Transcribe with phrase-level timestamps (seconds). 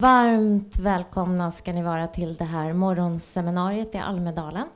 [0.00, 4.68] Varmt välkomna ska ni vara till det här morgonseminariet i Almedalen.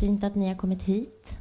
[0.00, 1.38] Fint att ni har kommit hit.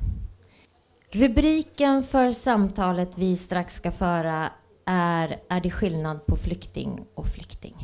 [1.12, 4.50] Rubriken för samtalet vi strax ska föra
[4.86, 7.76] är Är det skillnad på flykting och flykting?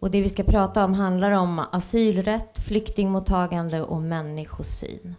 [0.00, 5.14] Och det vi ska prata om handlar om asylrätt, flyktingmottagande och människosyn.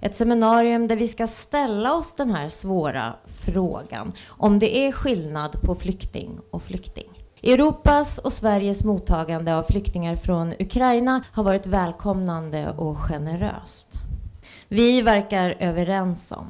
[0.00, 5.62] Ett seminarium där vi ska ställa oss den här svåra frågan om det är skillnad
[5.62, 7.23] på flykting och flykting.
[7.46, 13.88] Europas och Sveriges mottagande av flyktingar från Ukraina har varit välkomnande och generöst.
[14.68, 16.46] Vi verkar överens om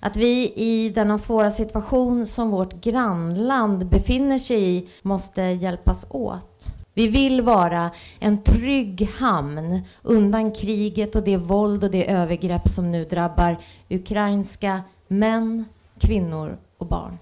[0.00, 6.66] att vi i denna svåra situation som vårt grannland befinner sig i måste hjälpas åt.
[6.94, 12.92] Vi vill vara en trygg hamn undan kriget och det våld och det övergrepp som
[12.92, 13.56] nu drabbar
[13.90, 15.64] ukrainska män,
[15.98, 17.18] kvinnor och barn.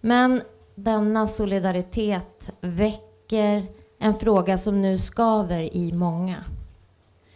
[0.00, 0.42] Men
[0.84, 3.66] denna solidaritet väcker
[3.98, 6.44] en fråga som nu skaver i många.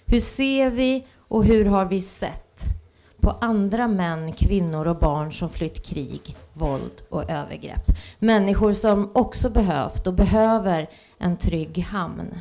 [0.06, 2.64] Hur ser vi och hur har vi sett
[3.20, 7.90] på andra män, kvinnor och barn som flytt krig, våld och övergrepp?
[8.18, 12.38] Människor som också behövt och behöver en trygg hamn.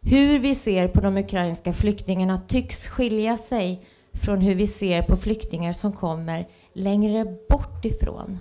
[0.00, 5.16] Hur vi ser på de ukrainska flyktingarna tycks skilja sig från hur vi ser på
[5.16, 8.38] flyktingar som kommer längre bort ifrån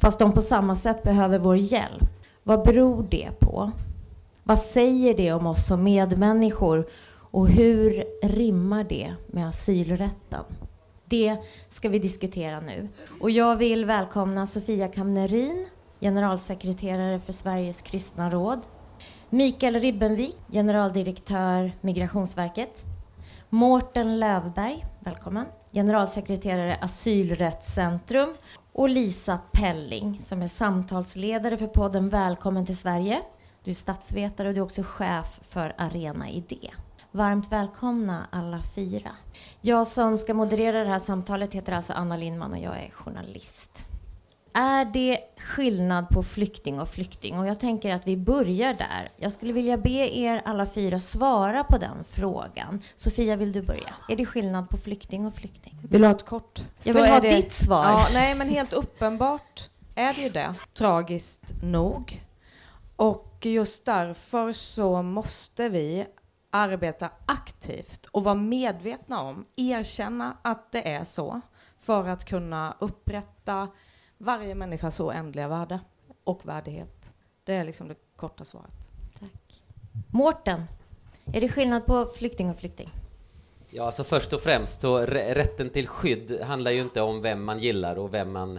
[0.00, 2.10] fast de på samma sätt behöver vår hjälp.
[2.42, 3.70] Vad beror det på?
[4.42, 6.88] Vad säger det om oss som medmänniskor
[7.30, 10.44] och hur rimmar det med asylrätten?
[11.04, 11.36] Det
[11.68, 12.88] ska vi diskutera nu.
[13.20, 15.66] Och jag vill välkomna Sofia Kamnerin,
[16.00, 18.60] generalsekreterare för Sveriges kristna råd.
[19.30, 22.84] Mikael Ribbenvik, generaldirektör Migrationsverket.
[23.48, 28.34] Mårten Lövberg, välkommen, generalsekreterare Asylrättscentrum
[28.76, 33.22] och Lisa Pelling som är samtalsledare för podden Välkommen till Sverige.
[33.64, 36.70] Du är statsvetare och du är också chef för Arena Idé.
[37.10, 39.10] Varmt välkomna alla fyra.
[39.60, 43.85] Jag som ska moderera det här samtalet heter alltså Anna Lindman och jag är journalist.
[44.58, 47.38] Är det skillnad på flykting och flykting?
[47.38, 49.08] Och jag tänker att vi börjar där.
[49.16, 52.82] Jag skulle vilja be er alla fyra svara på den frågan.
[52.96, 53.94] Sofia, vill du börja?
[54.08, 55.78] Är det skillnad på flykting och flykting?
[55.88, 56.58] Vill du ha ett kort?
[56.84, 57.84] Jag vill Så ha är det- ditt svar.
[57.84, 60.54] Ja, nej, men helt uppenbart är det ju det.
[60.74, 62.22] Tragiskt nog.
[62.96, 66.06] Och just därför så måste vi
[66.50, 71.40] arbeta aktivt och vara medvetna om, erkänna att det är så,
[71.78, 73.68] för att kunna upprätta
[74.18, 75.80] varje människas oändliga värde
[76.24, 77.12] och värdighet.
[77.44, 78.90] Det är liksom det korta svaret.
[80.12, 80.64] Mårten,
[81.32, 82.88] är det skillnad på flykting och flykting?
[83.70, 87.44] Ja, alltså först och främst så rä- rätten till skydd handlar ju inte om vem
[87.44, 88.58] man gillar och vem man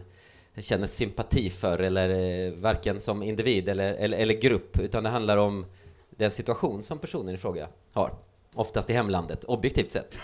[0.57, 5.37] känner sympati för eller eh, varken som individ eller, eller, eller grupp utan det handlar
[5.37, 5.65] om
[6.09, 8.13] den situation som personen i fråga har.
[8.55, 10.19] Oftast i hemlandet, objektivt sett.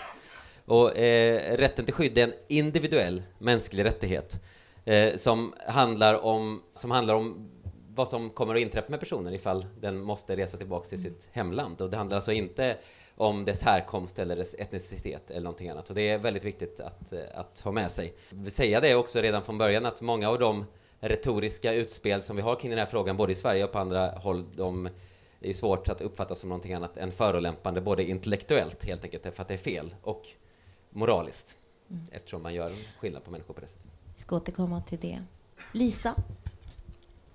[0.64, 4.40] Och eh, rätten till skydd är en individuell mänsklig rättighet
[4.84, 7.50] eh, som, handlar om, som handlar om
[7.94, 11.80] vad som kommer att inträffa med personen ifall den måste resa tillbaka till sitt hemland.
[11.80, 12.76] Och det handlar alltså inte
[13.16, 15.88] om dess härkomst eller dess etnicitet eller någonting annat.
[15.88, 18.14] Och det är väldigt viktigt att, eh, att ha med sig.
[18.30, 20.64] Jag vill säga det också redan från början att många av de
[21.00, 24.10] retoriska utspel som vi har kring den här frågan, både i Sverige och på andra
[24.10, 24.88] håll, de
[25.40, 29.48] är svårt att uppfatta som någonting annat än förolämpande, både intellektuellt helt enkelt, för att
[29.48, 30.26] det är fel, och
[30.90, 31.56] moraliskt,
[32.10, 33.93] eftersom man gör skillnad på människor på det sättet.
[34.14, 35.22] Vi ska återkomma till det.
[35.72, 36.14] Lisa?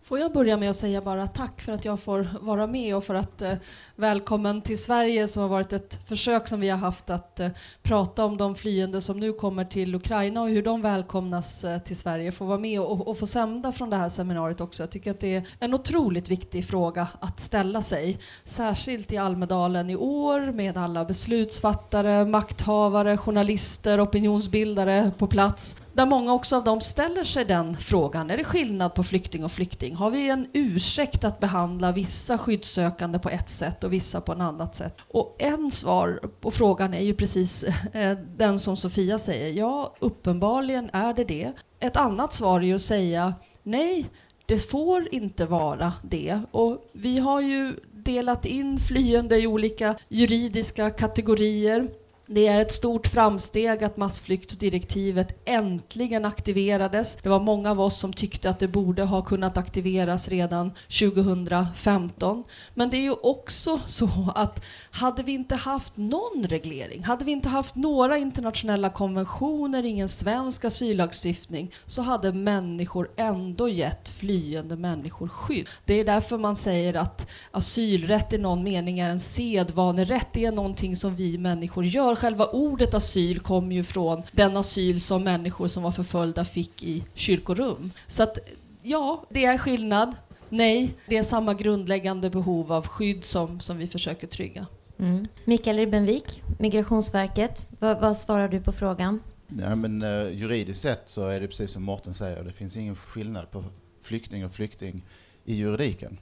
[0.09, 3.03] Får jag börja med att säga bara tack för att jag får vara med och
[3.03, 3.53] för att eh,
[3.95, 7.49] välkommen till Sverige som har varit ett försök som vi har haft att eh,
[7.81, 11.97] prata om de flyende som nu kommer till Ukraina och hur de välkomnas eh, till
[11.97, 12.31] Sverige.
[12.31, 14.83] Få vara med och, och få sända från det här seminariet också.
[14.83, 18.19] Jag tycker att det är en otroligt viktig fråga att ställa sig.
[18.43, 25.75] Särskilt i Almedalen i år med alla beslutsfattare, makthavare, journalister, opinionsbildare på plats.
[25.99, 28.29] Där många också av dem ställer sig den frågan.
[28.29, 29.95] Är det skillnad på flykting och flykting?
[29.95, 34.39] Har vi en ursäkt att behandla vissa skyddssökande på ett sätt och vissa på ett
[34.39, 34.97] annat sätt?
[35.07, 37.63] Och en svar på frågan är ju precis
[37.93, 39.49] eh, den som Sofia säger.
[39.49, 41.51] Ja, uppenbarligen är det det.
[41.79, 43.33] Ett annat svar är ju att säga
[43.63, 44.09] nej,
[44.45, 46.41] det får inte vara det.
[46.51, 51.87] Och vi har ju delat in flyende i olika juridiska kategorier.
[52.31, 57.17] Det är ett stort framsteg att massflyktsdirektivet äntligen aktiverades.
[57.23, 62.43] Det var många av oss som tyckte att det borde ha kunnat aktiveras redan 2015.
[62.73, 67.31] Men det är ju också så att hade vi inte haft någon reglering, hade vi
[67.31, 75.27] inte haft några internationella konventioner, ingen svensk asyllagstiftning, så hade människor ändå gett flyende människor
[75.27, 75.67] skydd.
[75.85, 80.27] Det är därför man säger att asylrätt i någon mening är en sedvanerätt.
[80.33, 85.01] Det är någonting som vi människor gör själva ordet asyl kom ju från den asyl
[85.01, 87.91] som människor som var förföljda fick i kyrkorum.
[88.07, 88.37] Så att
[88.81, 90.15] ja, det är skillnad.
[90.49, 94.65] Nej, det är samma grundläggande behov av skydd som, som vi försöker trygga.
[94.99, 95.27] Mm.
[95.45, 97.67] Mikael Ribbenvik, Migrationsverket.
[97.79, 99.19] Vad, vad svarar du på frågan?
[99.47, 102.95] Ja, men, uh, juridiskt sett så är det precis som Morten säger, det finns ingen
[102.95, 103.63] skillnad på
[104.01, 105.05] flykting och flykting
[105.45, 106.17] i juridiken.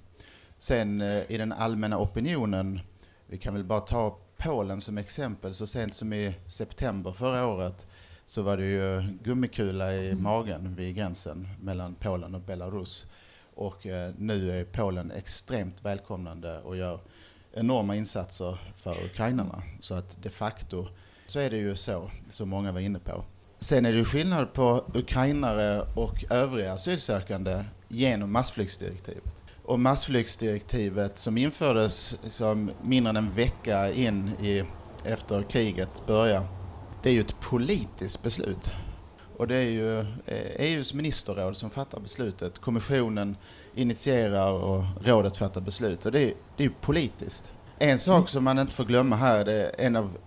[0.60, 2.80] Sen uh, i den allmänna opinionen,
[3.28, 7.86] vi kan väl bara ta Polen som exempel, så sent som i september förra året
[8.26, 10.24] så var det ju gummikula i mm.
[10.24, 13.06] magen vid gränsen mellan Polen och Belarus.
[13.56, 17.00] Och eh, nu är Polen extremt välkomnande och gör
[17.54, 19.64] enorma insatser för ukrainarna.
[19.82, 20.88] Så att de facto
[21.28, 23.24] så är det ju så, som många var inne på.
[23.60, 29.37] Sen är det ju skillnad på ukrainare och övriga asylsökande genom massflyktsdirektivet.
[29.68, 34.64] Och massflyktsdirektivet som infördes liksom mindre än en vecka in i,
[35.04, 36.48] efter kriget började,
[37.04, 38.74] det är ju ett politiskt beslut.
[39.38, 40.00] Och det är ju
[40.56, 42.60] EUs eh, e ministerråd som fattar beslutet.
[42.60, 43.38] Kommissionen
[43.76, 46.06] initierar och rådet fattar beslut.
[46.06, 47.52] Och det är, det är ju politiskt.
[47.80, 48.28] En sak mm.
[48.28, 50.18] som man inte får glömma här, det är en av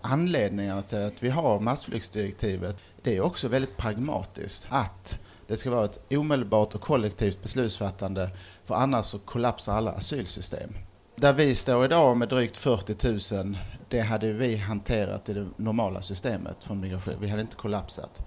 [0.00, 4.66] anledningarna till att vi har massflyktsdirektivet, det är också väldigt pragmatiskt.
[4.68, 5.18] Att
[5.48, 8.30] det ska vara ett omedelbart och kollektivt beslutsfattande
[8.64, 10.70] för annars så kollapsar alla asylsystem.
[11.16, 13.56] Där vi står idag med drygt 40 000,
[13.88, 17.14] det hade vi hanterat i det normala systemet från migration.
[17.20, 18.22] Vi hade inte kollapsat.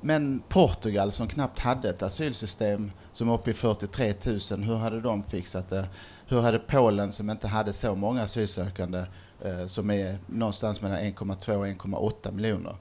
[0.00, 4.14] Men Portugal som knappt hade ett asylsystem som är uppe i 43
[4.50, 5.88] 000, hur hade de fixat det?
[6.26, 9.04] Hur hade Polen som inte hade så många asylsökande,
[9.44, 12.76] eh, som är någonstans mellan 1,2 och 1,8 miljoner?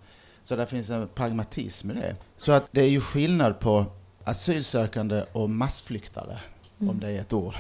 [0.48, 2.16] Så där finns en pragmatism i det.
[2.38, 3.86] Så att det är ju skillnad på
[4.24, 6.40] asylsökande och massflyktare,
[6.80, 6.90] mm.
[6.90, 7.54] om det är ett ord.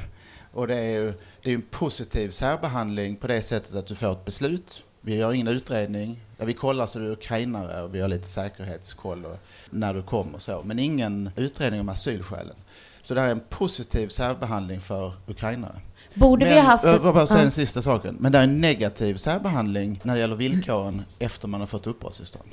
[0.51, 4.11] Och det är ju det är en positiv särbehandling på det sättet att du får
[4.11, 4.83] ett beslut.
[5.01, 8.27] Vi gör ingen utredning, där vi kollar så du är ukrainare och vi har lite
[8.27, 9.37] säkerhetskoll och
[9.69, 10.61] när du kommer så.
[10.65, 12.55] Men ingen utredning om asylskälen.
[13.01, 15.81] Så det här är en positiv särbehandling för ukrainare.
[16.13, 16.83] Borde men, vi haft...
[16.85, 18.17] Jag vill bara säga den sista saken.
[18.19, 22.49] Men det är en negativ särbehandling när det gäller villkoren efter man har fått uppehållstillstånd.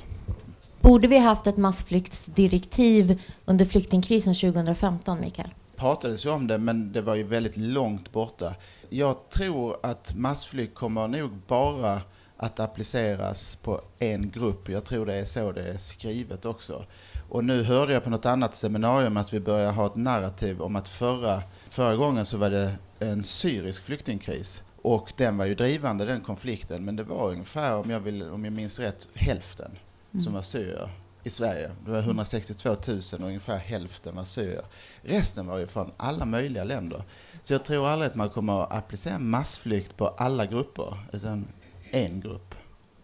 [0.85, 5.49] Borde vi haft ett massflyktsdirektiv under flyktingkrisen 2015, Mikael?
[5.71, 8.55] Det pratades ju om det, men det var ju väldigt långt borta.
[8.89, 12.01] Jag tror att massflykt kommer nog bara
[12.37, 14.69] att appliceras på en grupp.
[14.69, 16.85] Jag tror det är så det är skrivet också.
[17.29, 20.75] Och nu hörde jag på något annat seminarium att vi börjar ha ett narrativ om
[20.75, 24.63] att förra, förra gången så var det en syrisk flyktingkris.
[24.81, 28.45] Och den var ju drivande den konflikten, men det var ungefär, om jag, vill, om
[28.45, 29.71] jag minns rätt, hälften
[30.15, 30.23] mm.
[30.23, 30.89] som var syrier
[31.23, 31.71] i Sverige.
[31.85, 32.77] Det var 162 000
[33.11, 34.65] och ungefär hälften var syrier.
[35.01, 37.03] Resten var ju från alla möjliga länder.
[37.43, 41.47] Så jag tror aldrig att man kommer att applicera massflykt på alla grupper, utan
[41.91, 42.55] en grupp.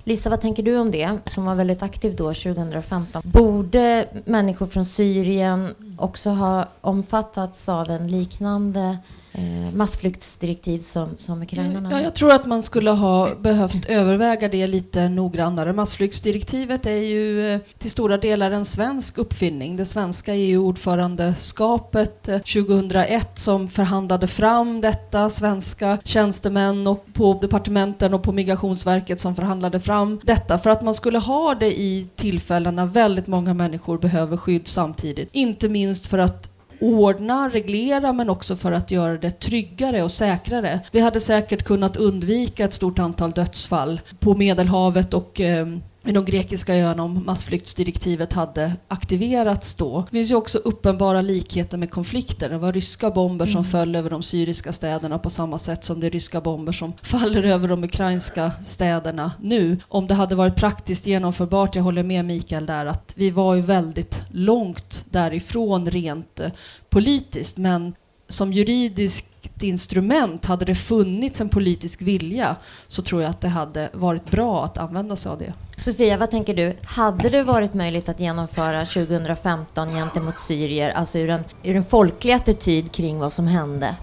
[0.04, 3.22] Lisa, vad tänker du om det, som var väldigt aktiv då 2015?
[3.25, 8.98] Borde människor från Syrien också ha omfattats av en liknande
[9.31, 11.92] eh, massflyktsdirektiv som, som ukrainarna?
[11.92, 15.74] Ja, jag tror att man skulle ha behövt överväga det lite noggrannare.
[15.74, 19.75] Massflyktsdirektivet är ju eh, till stora delar en svensk uppfinning.
[19.75, 28.24] Det svenska EU-ordförandeskapet 2001 eh, som förhandlade fram detta, svenska tjänstemän och på departementen och
[28.24, 32.85] på Migrationsverket som förhandlade fram detta för att man skulle ha det i tillfällen när
[32.85, 35.30] väldigt många människor behöver skydd samtidigt.
[35.31, 40.80] Inte minst för att ordna, reglera men också för att göra det tryggare och säkrare.
[40.92, 45.68] Vi hade säkert kunnat undvika ett stort antal dödsfall på Medelhavet och eh,
[46.04, 50.06] de grekiska öarna om massflyktsdirektivet hade aktiverats då.
[50.10, 52.50] Det finns ju också uppenbara likheter med konflikter.
[52.50, 53.64] Det var ryska bomber som mm.
[53.64, 57.44] föll över de syriska städerna på samma sätt som det är ryska bomber som faller
[57.44, 59.78] över de ukrainska städerna nu.
[59.88, 63.62] Om det hade varit praktiskt genomförbart, jag håller med Mikael där, att vi var ju
[63.62, 66.52] väldigt långt därifrån rent eh,
[66.90, 67.94] politiskt, men
[68.28, 72.56] som juridiskt instrument, hade det funnits en politisk vilja
[72.88, 75.54] så tror jag att det hade varit bra att använda sig av det.
[75.78, 76.74] Sofia, vad tänker du?
[76.83, 82.33] Hade det varit möjligt att genomföra 2015 gentemot syrier, alltså ur en, ur en folklig
[82.33, 83.95] attityd kring vad som hände?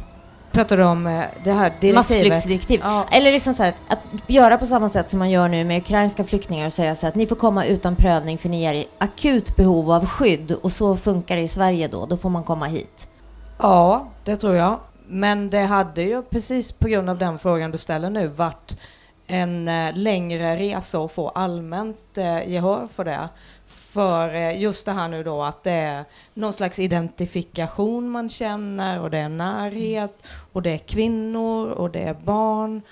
[0.52, 1.94] Pratar du om eh, det här direktivet?
[1.94, 2.80] Massflyktsdirektiv.
[2.84, 3.06] Ja.
[3.10, 6.24] Eller liksom så här, att göra på samma sätt som man gör nu med ukrainska
[6.24, 8.88] flyktingar och säga så här att ni får komma utan prövning för ni är i
[8.98, 12.66] akut behov av skydd och så funkar det i Sverige då, då får man komma
[12.66, 13.08] hit.
[13.58, 14.78] Ja, det tror jag.
[15.10, 18.76] Men det hade ju precis på grund av den frågan du ställer nu varit
[19.26, 23.28] en eh, längre resa och få allmänt eh, gehör för det.
[23.66, 29.00] För eh, just det här nu då att det är någon slags identifikation man känner
[29.00, 32.82] och det är närhet och det är kvinnor och det är barn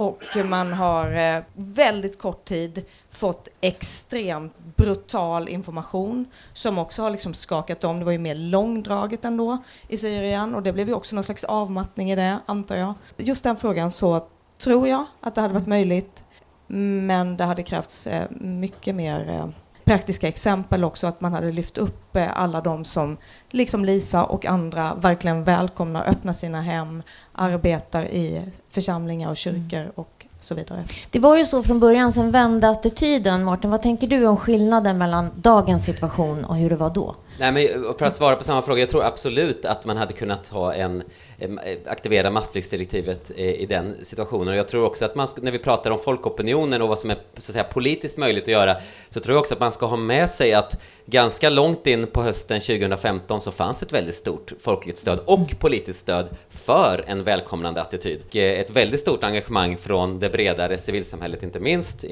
[0.00, 7.34] och man har eh, väldigt kort tid fått extremt brutal information som också har liksom
[7.34, 7.98] skakat om.
[7.98, 11.44] Det var ju mer långdraget ändå i Syrien och det blev ju också någon slags
[11.44, 12.94] avmattning i det, antar jag.
[13.16, 14.26] Just den frågan så
[14.58, 16.24] tror jag att det hade varit möjligt,
[16.66, 19.48] men det hade krävts eh, mycket mer eh,
[19.90, 23.16] praktiska exempel också, att man hade lyft upp eh, alla de som,
[23.50, 30.26] liksom Lisa och andra, verkligen välkomnar, öppnar sina hem, arbetar i församlingar och kyrkor och
[30.40, 30.84] så vidare.
[31.10, 33.44] Det var ju så från början, sen vände attityden.
[33.44, 37.16] Mårten, vad tänker du om skillnaden mellan dagens situation och hur det var då?
[37.40, 40.12] Nej, men eh, för att svara på samma fråga, jag tror absolut att man hade
[40.12, 41.02] kunnat ha en,
[41.38, 41.50] eh,
[41.86, 44.48] aktivera massflyktsdirektivet eh, i den situationen.
[44.48, 47.14] Och jag tror också att man, när vi pratar om folkopinionen och vad som är
[47.14, 48.76] så att säga, politiskt möjligt att göra,
[49.08, 52.22] så tror jag också att man ska ha med sig att ganska långt in på
[52.22, 57.82] hösten 2015 så fanns ett väldigt stort folkligt stöd och politiskt stöd för en välkomnande
[57.82, 58.20] attityd.
[58.34, 62.04] Ett väldigt stort engagemang från det bredare civilsamhället, inte minst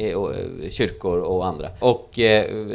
[0.70, 1.70] kyrkor och andra.
[1.78, 2.18] Och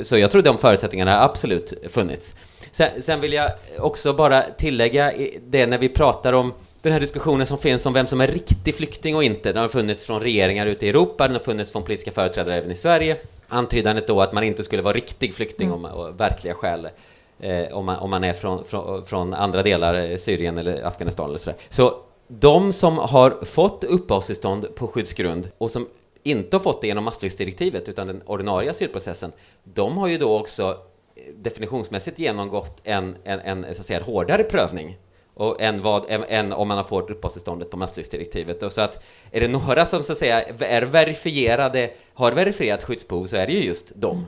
[0.02, 2.36] så jag tror de förutsättningarna har absolut funnits.
[2.74, 5.14] Sen, sen, vill jag också bara tillägga
[5.48, 8.76] det när vi pratar om den här diskussionen som finns om vem som är riktig
[8.76, 9.54] flykting och inte.
[9.54, 12.72] Den har funnits från regeringar ute i Europa, den har funnits från politiska företrädare även
[12.72, 13.18] i Sverige.
[13.48, 15.86] Antydandet då att man inte skulle vara riktig flykting mm.
[15.86, 16.88] om, och verkliga skäl
[17.40, 21.30] eh, om, man, om man är från, från, från andra delar, eh, Syrien eller Afghanistan
[21.30, 21.60] eller sådär.
[21.70, 25.88] Så de som har fått uppehållstillstånd på skyddsgrund och som
[26.24, 29.32] inte har fått det genom massflyktsdirektivet utan den ordinarie asylprocessen,
[29.64, 30.78] de har ju då också
[31.36, 34.98] definitionsmässigt genomgått en, en, en så att säga, hårdare prövning
[35.34, 38.64] och än, vad, än, om man har fått uppehållstillståndet på massflyktsdirektivet.
[38.64, 43.26] Och så att är det några som så att säga är verifierade, har verifierat skyddsbehov
[43.26, 44.26] så är det ju just dem.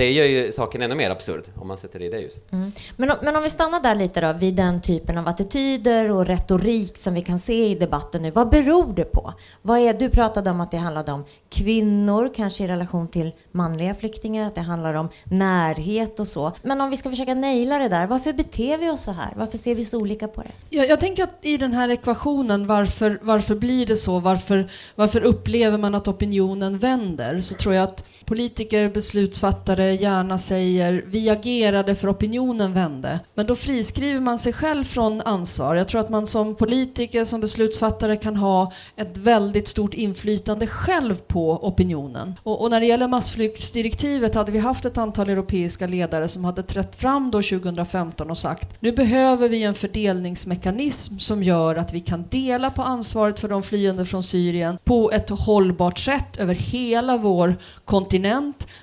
[0.00, 2.52] Det gör ju saken ännu mer absurd om man sätter det i det ljuset.
[2.52, 2.72] Mm.
[2.96, 6.96] Men, men om vi stannar där lite då, vid den typen av attityder och retorik
[6.96, 8.30] som vi kan se i debatten nu.
[8.30, 9.32] Vad beror det på?
[9.62, 13.94] Vad är, du pratade om att det handlade om kvinnor, kanske i relation till manliga
[13.94, 16.52] flyktingar, att det handlar om närhet och så.
[16.62, 19.32] Men om vi ska försöka naila det där, varför beter vi oss så här?
[19.36, 20.52] Varför ser vi så olika på det?
[20.70, 24.18] Ja, jag tänker att i den här ekvationen, varför, varför blir det så?
[24.18, 27.40] Varför, varför upplever man att opinionen vänder?
[27.40, 33.20] Så tror jag att politiker, beslutsfattare gärna säger vi agerade för opinionen vände.
[33.34, 35.74] Men då friskriver man sig själv från ansvar.
[35.74, 41.14] Jag tror att man som politiker, som beslutsfattare kan ha ett väldigt stort inflytande själv
[41.14, 42.34] på opinionen.
[42.42, 46.62] Och, och när det gäller massflyktsdirektivet hade vi haft ett antal europeiska ledare som hade
[46.62, 52.00] trätt fram då 2015 och sagt nu behöver vi en fördelningsmekanism som gör att vi
[52.00, 57.16] kan dela på ansvaret för de flyende från Syrien på ett hållbart sätt över hela
[57.16, 58.19] vår kontinent.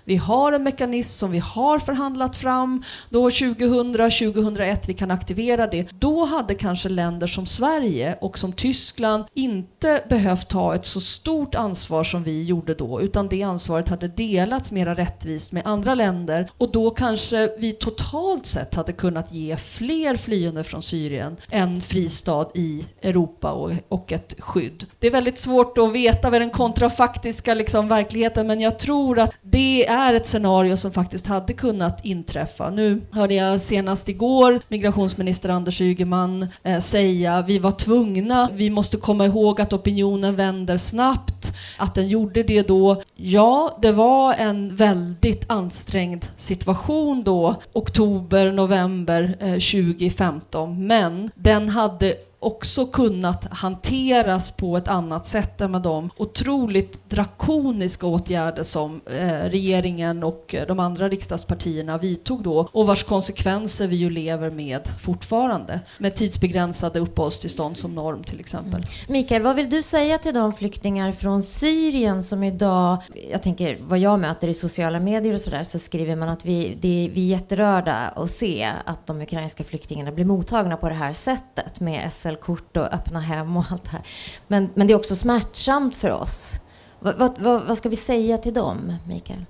[0.05, 5.67] Vi har en mekanism som vi har förhandlat fram då 2000, 2001, vi kan aktivera
[5.67, 5.87] det.
[5.99, 11.55] Då hade kanske länder som Sverige och som Tyskland inte behövt ta ett så stort
[11.55, 16.49] ansvar som vi gjorde då, utan det ansvaret hade delats mera rättvist med andra länder
[16.57, 22.47] och då kanske vi totalt sett hade kunnat ge fler flyende från Syrien en fristad
[22.53, 24.85] i Europa och, och ett skydd.
[24.99, 29.26] Det är väldigt svårt att veta vad den kontrafaktiska liksom, verkligheten, men jag tror att
[29.41, 32.69] det är ett scenario som faktiskt hade kunnat inträffa.
[32.69, 38.97] Nu hörde jag senast igår migrationsminister Anders Ygeman eh, säga vi var tvungna, vi måste
[38.97, 43.01] komma ihåg att opinionen vänder snabbt, att den gjorde det då.
[43.15, 52.15] Ja, det var en väldigt ansträngd situation då, oktober, november eh, 2015, men den hade
[52.39, 59.49] också kunnat hanteras på ett annat sätt än med de otroligt drakoniska åtgärder som eh,
[59.49, 64.81] regeringen och eh, de andra riksdagspartierna vidtog då och vars konsekvenser vi ju lever med
[64.99, 68.73] fortfarande med tidsbegränsade uppehållstillstånd som norm till exempel.
[68.73, 68.83] Mm.
[69.07, 72.97] Mikael, vad vill du säga till de flyktingar från Syrien som idag,
[73.31, 76.77] jag tänker vad jag möter i sociala medier och sådär, så skriver man att vi,
[76.81, 81.13] det, vi är jätterörda att se att de ukrainska flyktingarna blir mottagna på det här
[81.13, 84.01] sättet med SL SL-kort och öppna hem och allt det här.
[84.47, 86.59] Men, men det är också smärtsamt för oss.
[86.99, 89.45] Vad, va, vad ska vi säga till dem, Mikael?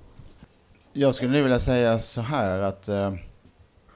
[0.92, 3.12] Jag skulle nu vilja säga så här att eh,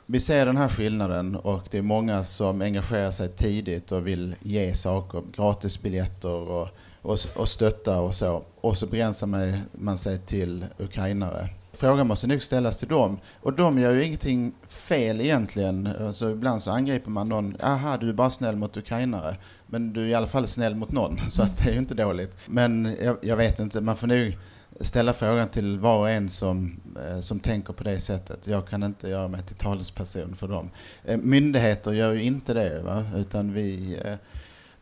[0.07, 4.35] vi ser den här skillnaden och det är många som engagerar sig tidigt och vill
[4.41, 6.69] ge saker, gratisbiljetter och,
[7.03, 8.43] och, och stötta och så.
[8.61, 11.49] Och så begränsar man sig till ukrainare.
[11.83, 13.19] Frågan måste nog ställas till dem.
[13.41, 15.89] Och de gör ju ingenting fel egentligen.
[16.01, 17.57] Alltså ibland så angriper man någon.
[17.61, 19.37] Aha, du är bara snäll mot ukrainare.
[19.67, 21.95] Men du är i alla fall snäll mot någon, så att det är ju inte
[21.95, 22.37] dåligt.
[22.47, 24.39] Men jag, jag vet inte, man får nog
[24.81, 28.47] ställa frågan till var och en som, eh, som tänker på det sättet.
[28.47, 30.71] Jag kan inte göra mig till talesperson för dem.
[31.05, 33.05] Eh, myndigheter gör ju inte det, va?
[33.17, 34.15] utan vi, eh,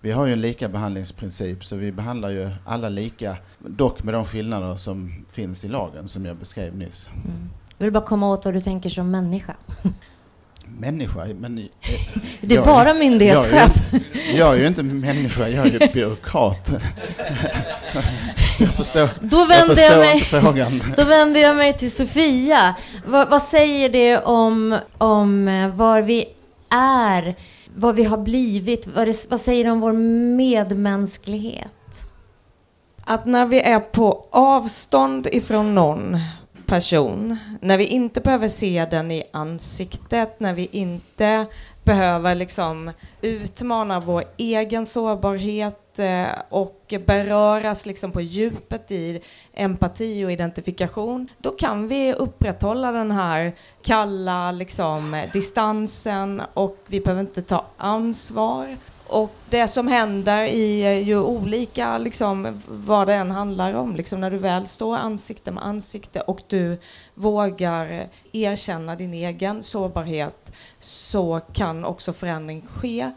[0.01, 4.25] vi har ju en lika behandlingsprincip så vi behandlar ju alla lika, dock med de
[4.25, 7.09] skillnader som finns i lagen som jag beskrev nyss.
[7.25, 7.51] Mm.
[7.79, 9.55] Jag vill bara komma åt vad du tänker som människa.
[10.79, 11.27] Människa?
[11.41, 11.57] Men,
[12.41, 13.73] det är jag, bara myndighetschef.
[13.93, 14.01] Jag,
[14.37, 16.73] jag, är ju inte människa, jag är ju byråkrat.
[18.61, 20.83] Jag förstår, då vänder jag, förstår jag mig, inte frågan.
[20.97, 22.75] Då vänder jag mig till Sofia.
[23.07, 26.27] Va, vad säger det om, om eh, var vi
[26.71, 27.37] är,
[27.77, 28.87] vad vi har blivit?
[28.87, 29.93] Vad, det, vad säger det om vår
[30.37, 31.71] medmänsklighet?
[33.05, 36.19] Att när vi är på avstånd ifrån någon
[36.67, 41.47] person, när vi inte behöver se den i ansiktet, när vi inte
[41.85, 49.21] behöver liksom utmana vår egen sårbarhet eh, och beröras liksom på djupet i
[49.53, 57.21] empati och identifikation, då kan vi upprätthålla den här kalla liksom, distansen och vi behöver
[57.21, 58.77] inte ta ansvar
[59.11, 64.21] och det som händer i eh, ju olika, liksom, vad det än handlar om, liksom,
[64.21, 66.79] när du väl står ansikte med ansikte och du
[67.15, 73.11] vågar erkänna din egen sårbarhet så kan också förändring ske.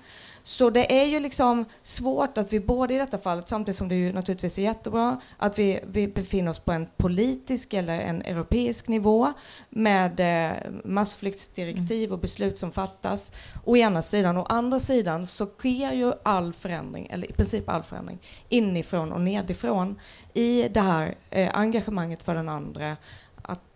[0.43, 3.95] Så det är ju liksom svårt att vi både i detta fallet, samtidigt som det
[3.95, 8.87] ju naturligtvis är jättebra, att vi, vi befinner oss på en politisk eller en europeisk
[8.87, 9.33] nivå
[9.69, 13.31] med eh, massflyktsdirektiv och beslut som fattas
[13.63, 14.37] å ena sidan.
[14.37, 18.19] Å andra sidan så sker ju all förändring, eller i princip all förändring,
[18.49, 19.99] inifrån och nedifrån
[20.33, 22.97] i det här eh, engagemanget för den andra.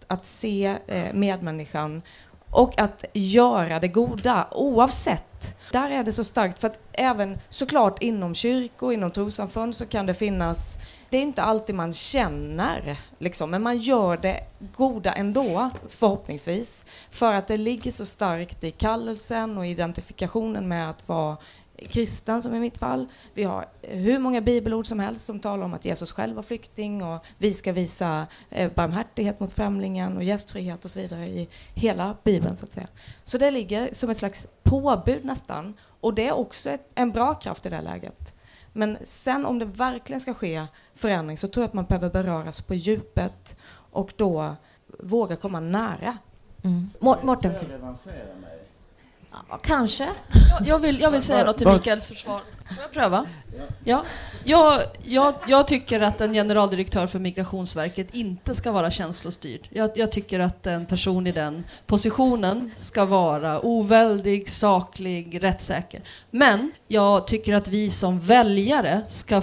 [0.09, 2.01] Att, se eh, medmänniskan
[2.51, 5.23] och att göra det goda oavsett.
[5.71, 10.05] Där är det så starkt för att även såklart inom kyrkor, inom trossamfund så kan
[10.05, 10.77] det finnas,
[11.09, 14.43] det är inte alltid man känner liksom, men man gör det
[14.77, 21.07] goda ändå förhoppningsvis för att det ligger så starkt i kallelsen och identifikationen med att
[21.07, 21.37] vara
[21.77, 23.05] kristen som i mitt fall.
[23.33, 27.03] Vi har hur många bibelord som helst som talar om att Jesus själv var flykting
[27.03, 32.17] och vi ska visa eh, barmhärtighet mot främlingen och gästfrihet och så vidare i hela
[32.23, 32.87] bibeln så att säga.
[33.23, 37.33] Så det ligger som ett slags påbud nästan och det är också ett, en bra
[37.33, 38.35] kraft i det läget.
[38.73, 42.61] Men sen om det verkligen ska ske förändring så tror jag att man behöver beröras
[42.61, 43.57] på djupet
[43.91, 44.55] och då
[44.99, 46.17] våga komma nära.
[46.63, 46.89] Mm.
[46.99, 47.53] Mårten?
[49.49, 50.09] Ja, kanske.
[50.65, 52.41] Jag vill, jag vill säga något till Mikaels försvar.
[52.67, 53.25] Får jag pröva?
[53.83, 54.03] Ja.
[54.43, 59.67] Jag, jag, jag tycker att en generaldirektör för Migrationsverket inte ska vara känslostyrd.
[59.69, 66.01] Jag, jag tycker att en person i den positionen ska vara oväldig, saklig, rättssäker.
[66.31, 69.41] Men jag tycker att vi som väljare ska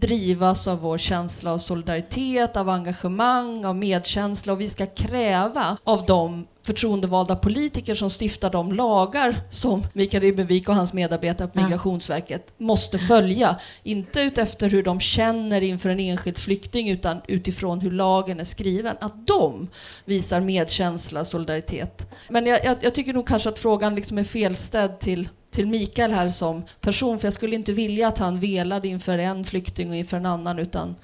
[0.00, 6.06] drivas av vår känsla av solidaritet, av engagemang, av medkänsla och vi ska kräva av
[6.06, 12.54] de förtroendevalda politiker som stiftar de lagar som Mikael Ribbenvik och hans medarbetare på Migrationsverket
[12.58, 13.56] måste följa.
[13.82, 18.96] Inte utefter hur de känner inför en enskild flykting utan utifrån hur lagen är skriven.
[19.00, 19.68] Att de
[20.04, 22.10] visar medkänsla, solidaritet.
[22.28, 26.12] Men jag, jag, jag tycker nog kanske att frågan liksom är felställd till till Mikael
[26.12, 29.96] här som person, för jag skulle inte vilja att han velade inför en flykting och
[29.96, 30.96] inför en annan, utan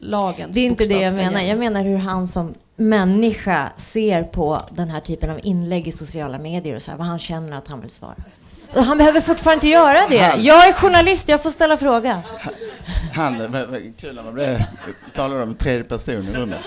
[0.00, 1.40] lagens Det är inte det jag menar.
[1.40, 6.38] Jag menar hur han som människa ser på den här typen av inlägg i sociala
[6.38, 8.14] medier och så här, vad han känner att han vill svara.
[8.74, 10.18] Och han behöver fortfarande inte göra det.
[10.18, 12.20] Han, jag är journalist, jag får ställa frågan.
[13.12, 13.34] Han,
[13.96, 14.66] kul när man blir,
[15.14, 16.60] talar om tredje person i rummet.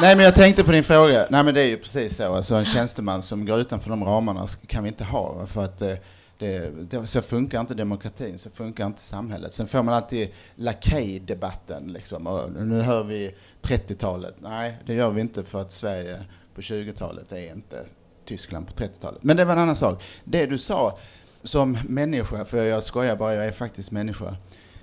[0.00, 1.26] Nej, men jag tänkte på din fråga.
[1.30, 2.34] Nej, men det är ju precis så.
[2.34, 5.46] Alltså, en tjänsteman som går utanför de ramarna kan vi inte ha.
[5.46, 5.94] För att eh,
[6.42, 9.52] det, det, så funkar inte demokratin, så funkar inte samhället.
[9.52, 11.92] Sen får man alltid lakejdebatten.
[11.92, 12.26] Liksom.
[12.26, 14.34] Och nu hör vi 30-talet.
[14.40, 16.24] Nej, det gör vi inte för att Sverige
[16.54, 17.84] på 20-talet är inte
[18.24, 19.22] Tyskland på 30-talet.
[19.22, 20.02] Men det var en annan sak.
[20.24, 20.98] Det du sa
[21.42, 24.36] som människa, för jag skojar bara, jag är faktiskt människa.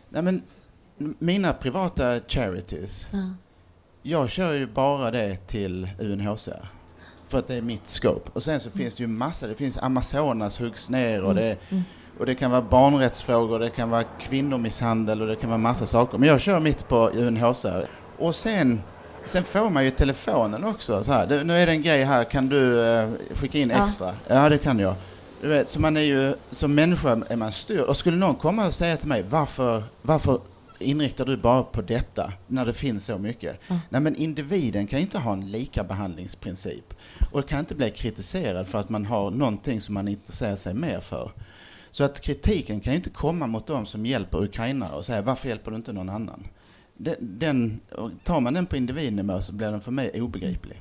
[0.10, 0.42] Nej, men
[1.20, 3.38] mina privata charities, mm.
[4.02, 6.79] jag kör ju bara det till UNHCR.
[7.30, 8.30] För att det är mitt scope.
[8.34, 11.84] Och sen så finns det ju massa, det finns Amazonas huggs ner och det, mm.
[12.20, 16.18] och det kan vara barnrättsfrågor, det kan vara kvinnomisshandel och det kan vara massa saker.
[16.18, 17.88] Men jag kör mitt på UNHCR.
[18.18, 18.82] Och sen
[19.26, 21.04] Sen får man ju telefonen också.
[21.04, 23.86] Så här, du, nu är det en grej här, kan du eh, skicka in Ja.
[23.86, 24.14] extra?
[24.28, 24.96] Ja, det kan jag.
[25.42, 27.82] Du vet, så man är ju, som människa är man styrd.
[27.82, 30.40] Och skulle någon komma och säga till mig, varför, varför
[30.80, 33.60] inriktar du bara på detta när det finns så mycket?
[33.68, 33.80] Ja.
[33.90, 36.89] Nej, men individen kan ju inte ha en lika behandlingsprincip
[37.32, 41.00] och kan inte bli kritiserad för att man har någonting som man intresserar sig mer
[41.00, 41.32] för.
[41.92, 45.50] Så att kritiken kan ju inte komma mot de som hjälper ukrainare och säga varför
[45.50, 46.48] hjälper du inte någon annan?
[47.20, 47.80] Den,
[48.24, 50.78] tar man den på individnivå så blir den för mig obegriplig.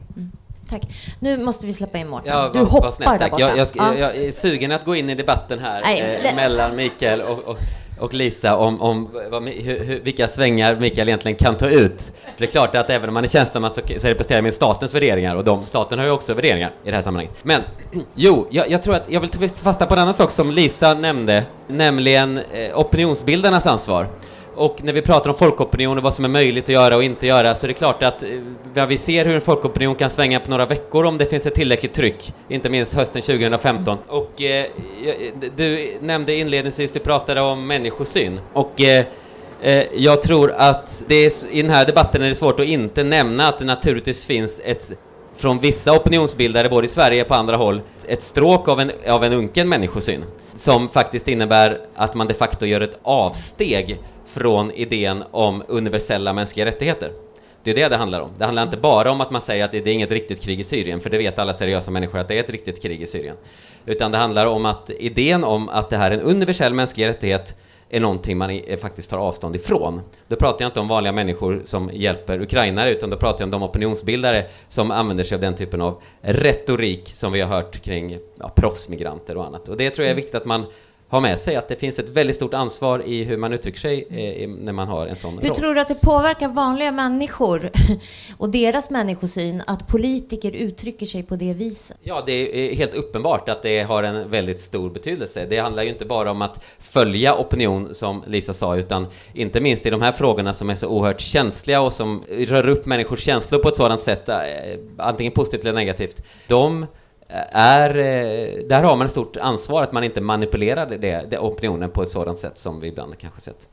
[0.68, 0.82] Tack.
[1.20, 2.32] Nu måste vi släppa in Mårten.
[2.32, 3.42] Ja, du hoppar vad snällt, där borta.
[3.48, 3.94] Jag, jag, ska- Ja.
[3.98, 7.38] jag är sugen att gå in i debatten här Nej, eh, det- mellan Mikael och,
[7.38, 7.58] och,
[7.98, 12.12] och Lisa om, om vad, hur, hur, vilka svängar Mikael egentligen kan ta ut.
[12.24, 14.94] För det är klart att även om man är tjänsteman så, så representerar man statens
[14.94, 17.36] värderingar och de, staten har ju också värderingar i det här sammanhanget.
[17.42, 17.62] Men
[18.14, 20.94] jo, jag, jag tror att jag vill ta fasta på en annan sak som Lisa
[20.94, 24.06] nämnde, nämligen eh, opinionsbildarnas ansvar.
[24.58, 27.26] Och när vi pratar om folkopinion och vad som är möjligt att göra och inte
[27.26, 28.28] göra så är det klart att eh,
[28.74, 31.54] ja, vi ser hur en folkopinion kan svänga på några veckor om det finns ett
[31.54, 33.98] tillräckligt tryck, inte minst hösten 2015.
[34.08, 34.66] Och eh,
[35.56, 38.40] du nämnde inledningsvis, du pratade om människosyn.
[38.52, 39.04] Och eh,
[39.62, 43.04] eh, jag tror att det är, i den här debatten är det svårt att inte
[43.04, 44.92] nämna att det naturligtvis finns ett
[45.36, 49.24] från vissa opinionsbildare, både i Sverige och på andra håll, ett stråk av en, av
[49.24, 53.98] en unken människosyn som faktiskt innebär att man de facto gör ett avsteg
[54.38, 57.12] från idén om universella mänskliga rättigheter.
[57.62, 58.30] Det är det det handlar om.
[58.38, 60.64] Det handlar inte bara om att man säger att det är inget riktigt krig i
[60.64, 63.36] Syrien, för det vet alla seriösa människor att det är ett riktigt krig i Syrien.
[63.86, 67.56] Utan det handlar om att idén om att det här är en universell mänsklig rättighet
[67.90, 70.00] är någonting man faktiskt tar avstånd ifrån.
[70.28, 73.50] Då pratar jag inte om vanliga människor som hjälper ukrainare, utan då pratar jag om
[73.50, 78.18] de opinionsbildare som använder sig av den typen av retorik som vi har hört kring
[78.38, 79.68] ja, proffsmigranter och annat.
[79.68, 80.66] Och det tror jag är viktigt att man
[81.08, 84.06] har med sig, att det finns ett väldigt stort ansvar i hur man uttrycker sig
[84.10, 85.56] eh, när man har en sån Hur roll.
[85.56, 87.70] tror du att det påverkar vanliga människor
[88.38, 91.96] och deras människosyn att politiker uttrycker sig på det viset?
[92.02, 95.46] Ja, det är helt uppenbart att det har en väldigt stor betydelse.
[95.50, 99.86] Det handlar ju inte bara om att följa opinion, som Lisa sa, utan inte minst
[99.86, 103.58] i de här frågorna som är så oerhört känsliga och som rör upp människors känslor
[103.58, 104.36] på ett sådant sätt, eh,
[104.98, 106.22] antingen positivt eller negativt.
[106.48, 106.86] De
[107.52, 111.90] är, eh, där har man ett stort ansvar att man inte manipulerar det, det opinionen
[111.90, 113.68] på ett sådant sätt som vi ibland kanske sett.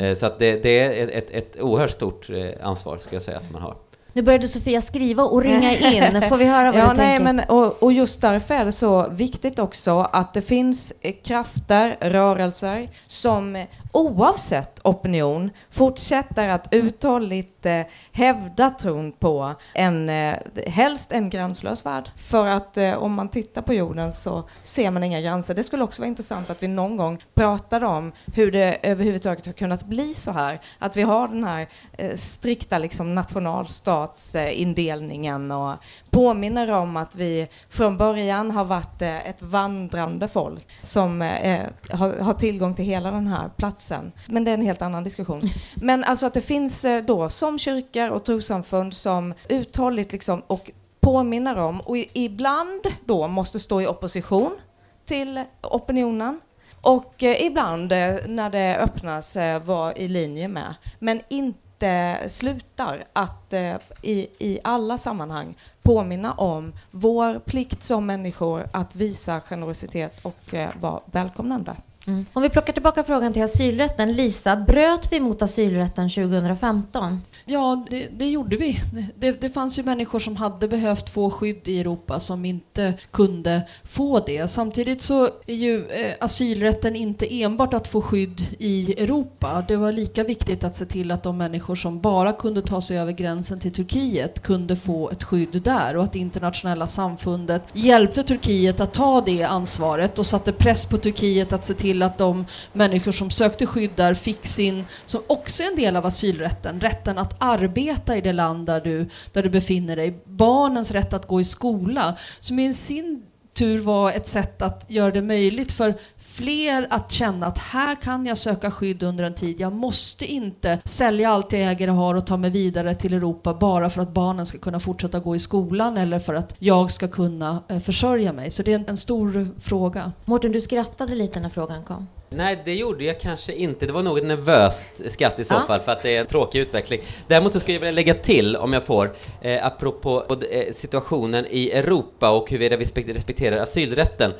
[0.00, 3.36] Eh, Så att det, det är ett, ett, oerhört stort eh, ansvar, skulle jag säga,
[3.36, 3.76] att man har.
[4.12, 6.22] Nu började Sofia skriva och ringa in.
[6.28, 7.24] Får vi höra vad ja, du nej, tänker?
[7.24, 10.92] men, och, och just därför är det så viktigt också att det finns
[11.24, 21.12] krafter, rörelser som oavsett opinion fortsätter att uthålligt eh, hävda tron på en, eh, helst
[21.12, 22.10] en gränslös värld.
[22.16, 25.54] För att eh, om man tittar på jorden så ser man inga gränser.
[25.54, 29.52] Det skulle också vara intressant att vi någon gång pratade om hur det överhuvudtaget har
[29.52, 30.60] kunnat bli så här.
[30.78, 35.74] Att vi har den här eh, strikta liksom, nationalstatsindelningen och
[36.10, 42.20] påminner om att vi från början har varit eh, ett vandrande folk som eh, har,
[42.20, 44.12] har tillgång till hela den här platsen.
[44.26, 45.40] Men det är en helt annan diskussion.
[45.74, 50.70] Men alltså att det finns eh, då som kyrkor och trossamfund som uthålligt liksom och
[51.00, 54.58] påminner om och ibland då måste stå i opposition
[55.04, 56.40] till opinionen
[56.80, 60.74] och eh, ibland eh, när det öppnas eh, vara i linje med.
[60.98, 68.68] Men inte slutar att eh, i, i alla sammanhang påminna om vår plikt som människor
[68.72, 71.76] att visa generositet och eh, vara välkomnande.
[72.08, 72.26] Mm.
[72.32, 74.12] Om vi plockar tillbaka frågan till asylrätten.
[74.12, 77.22] Lisa, bröt vi mot asylrätten 2015?
[77.44, 78.80] Ja, det, det gjorde vi.
[79.16, 83.62] Det, det fanns ju människor som hade behövt få skydd i Europa som inte kunde
[83.84, 84.48] få det.
[84.48, 89.64] Samtidigt så är ju eh, asylrätten inte enbart att få skydd i Europa.
[89.68, 92.98] Det var lika viktigt att se till att de människor som bara kunde ta sig
[92.98, 98.22] över gränsen till Turkiet kunde få ett skydd där och att det internationella samfundet hjälpte
[98.22, 102.46] Turkiet att ta det ansvaret och satte press på Turkiet att se till att de
[102.72, 107.18] människor som sökte skydd där fick sin, som också är en del av asylrätten, rätten
[107.18, 111.40] att arbeta i det land där du, där du befinner dig, barnens rätt att gå
[111.40, 113.22] i skola, som i sin
[113.58, 118.26] tur var ett sätt att göra det möjligt för fler att känna att här kan
[118.26, 119.60] jag söka skydd under en tid.
[119.60, 123.54] Jag måste inte sälja allt jag äger och har och ta mig vidare till Europa
[123.54, 127.08] bara för att barnen ska kunna fortsätta gå i skolan eller för att jag ska
[127.08, 128.50] kunna eh, försörja mig.
[128.50, 130.12] Så det är en, en stor fråga.
[130.24, 132.06] Mårten, du skrattade lite när frågan kom.
[132.30, 133.86] Nej, det gjorde jag kanske inte.
[133.86, 136.60] Det var nog ett nervöst skratt i så fall, för att det är en tråkig
[136.60, 137.00] utveckling.
[137.26, 141.70] Däremot så skulle jag vilja lägga till, om jag får, eh, apropå eh, situationen i
[141.70, 144.32] Europa och hur vi respek- respekterar asylrätten.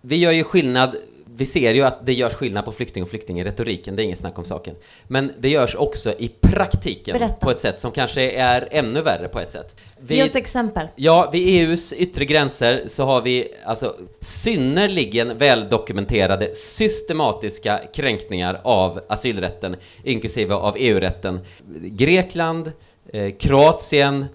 [0.00, 0.96] Vi gör ju skillnad
[1.36, 4.04] vi ser ju att det görs skillnad på flykting och flykting i retoriken, det är
[4.04, 4.74] inget snack om saken.
[5.08, 7.34] Men det görs också i praktiken Berätta.
[7.46, 9.76] på ett sätt som kanske är ännu värre på ett sätt.
[9.98, 10.88] Vi- Ge oss exempel.
[10.96, 19.76] Ja, vid EUs yttre gränser så har vi alltså synnerligen väldokumenterade systematiska kränkningar av asylrätten,
[20.04, 21.40] inklusive av EU-rätten.
[21.82, 22.72] Grekland,
[23.12, 24.26] eh, Kroatien,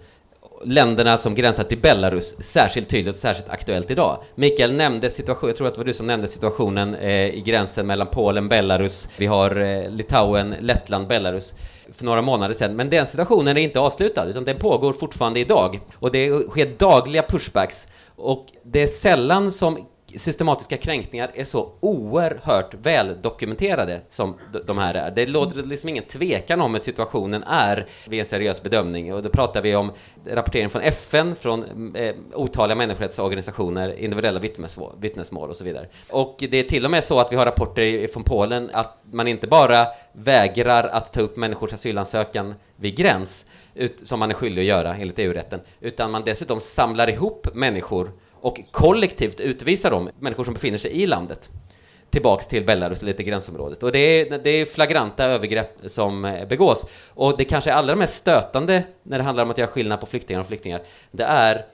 [0.66, 4.24] länderna som gränsar till Belarus särskilt tydligt och särskilt aktuellt idag.
[4.36, 7.88] Mikael nämnde situationen, jag tror att det var du som nämnde situationen eh, i gränsen
[7.88, 11.54] mellan Polen, Belarus, vi har eh, Litauen, Lettland, Belarus
[11.94, 12.76] för några månader sedan.
[12.76, 15.80] Men den situationen är inte avslutad, utan den pågår fortfarande idag.
[15.96, 17.88] Och det sker dagliga pushbacks.
[18.16, 24.94] Och det är sällan som systematiska kränkningar är så oerhört väl dokumenterade som de här
[24.94, 25.12] är.
[25.12, 29.14] Det låter liksom ingen tvekan om hur situationen är vid en seriös bedömning.
[29.14, 29.92] Och då pratar vi om
[30.26, 35.88] rapportering från FN, från eh, otaliga människorättsorganisationer, individuella vittnesmål, vittnesmål och så vidare.
[36.10, 39.28] Och det är till och med så att vi har rapporter från Polen att man
[39.28, 44.62] inte bara vägrar att ta upp människors asylansökan vid gräns, ut, som man är skyldig
[44.62, 48.12] att göra enligt EU-rätten, utan man dessutom samlar ihop människor
[48.48, 51.50] och kollektivt utvisar de människor som befinner sig i landet,
[52.10, 53.84] tillbaks till Belarus, lite gränsområdet.
[53.84, 56.86] Och det är, det är flagranta övergrepp som eh, begås.
[57.10, 60.42] Och det kanske allra mest stötande när det handlar om att göra skillnad på flyktingar
[60.42, 60.82] och flyktingar,
[61.12, 61.66] det är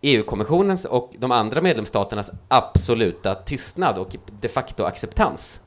[0.00, 5.60] EU-kommissionens och de andra medlemsstaternas absoluta tystnad och de facto acceptans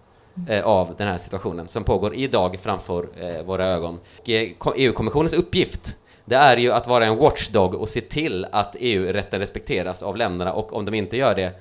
[0.50, 4.00] eh, av den här situationen som pågår idag framför eh, våra ögon.
[4.20, 8.46] Och, eh, EU-kommissionens e uppgift det är ju att vara en watchdog och se till
[8.52, 11.54] att EU-rätten respekteras av länderna och om de inte gör det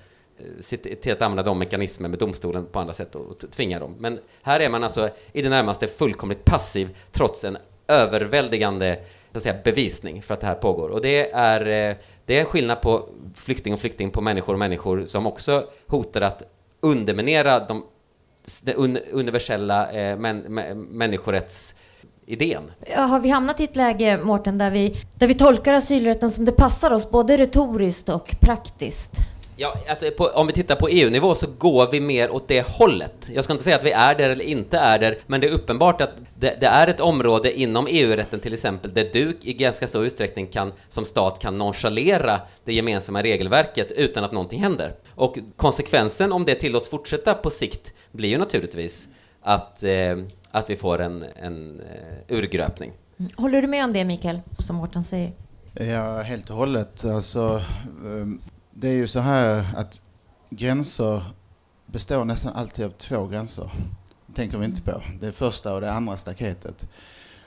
[0.61, 3.95] se till att använda de mekanismer med domstolen på andra sätt och tvinga dem.
[3.99, 8.99] Men här är man alltså i det närmaste fullkomligt passiv trots en överväldigande
[9.33, 10.89] så att säga, bevisning för att det här pågår.
[10.89, 14.59] Och det är, eh, det är en skillnad på flykting och flykting på människor och
[14.59, 16.43] människor som också hotar att
[16.81, 17.85] underminera de,
[18.63, 20.75] de un, universella eh, män, mä-
[22.95, 26.45] Ja, Har vi hamnat i ett läge, Mårten, där vi, där vi tolkar asylrätten som
[26.45, 29.13] det passar oss, både retoriskt och praktiskt?
[29.63, 33.31] Ja, alltså på, om vi tittar på EU-nivå så går vi mer åt det hållet.
[33.35, 35.53] Jag ska inte säga att vi är där eller inte är där, men det är
[35.53, 39.89] uppenbart att det, det är ett område inom EU-rätten till exempel där du i ganska
[39.89, 44.95] stor utsträckning kan, som stat kan nonchalera det gemensamma regelverket utan att någonting händer.
[45.15, 49.09] Och konsekvensen om det tillåts fortsätta på sikt blir ju naturligtvis
[49.43, 50.17] att, eh,
[50.51, 52.93] att vi får en, en eh, urgröpning.
[53.37, 55.33] Håller du med om det, Mikael, som Mårten säger?
[55.75, 57.05] Ja, helt och hållet.
[57.05, 57.63] Alltså,
[58.07, 60.01] ehm, det är ju så här att
[60.51, 61.23] gränser
[61.87, 63.71] består nästan alltid av två gränser.
[64.27, 65.03] Det tänker vi inte på.
[65.21, 66.87] Det första och det andra staketet.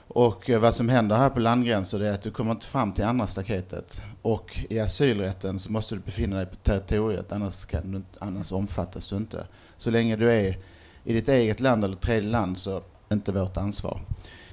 [0.08, 3.04] Och eh, vad som händer här på landgränser är att du kommer inte fram till
[3.04, 4.02] andra staketet.
[4.22, 9.08] Och i asylrätten så måste du befinna dig på territoriet, annars, kan du, annars omfattas
[9.08, 9.46] du inte.
[9.76, 10.58] Så länge du är
[11.04, 12.82] i ditt eget land eller tredje land så
[13.14, 14.00] inte vårt ansvar.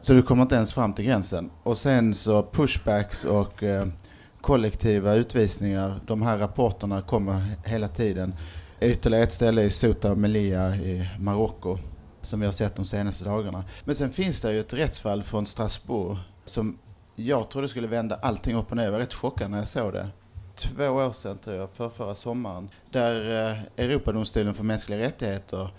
[0.02, 1.50] Så du kommer inte ens fram till gränsen.
[1.64, 3.88] Och sen så pushbacks och eh,
[4.42, 6.00] kollektiva utvisningar.
[6.08, 8.34] De här rapporterna kommer hela tiden.
[8.80, 11.78] Ytterligare ett ställe är Souta Melia i Marocko
[12.22, 13.64] som vi har sett de senaste dagarna.
[13.84, 16.78] Men sen finns det ju ett rättsfall från Strasbourg som
[17.16, 18.84] jag trodde skulle vända allting upp och ner.
[18.84, 20.08] Jag var rätt chockad när jag såg det.
[20.56, 25.70] Två år sedan tror jag, för förra sommaren, där eh, Europadomstolen för mänskliga rättigheter